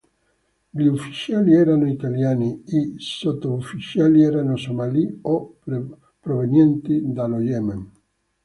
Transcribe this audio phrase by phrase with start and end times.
[0.71, 5.59] Gli ufficiali erano italiani, i sottufficiali erano somali o
[6.19, 7.87] provenienti dallo Yemen.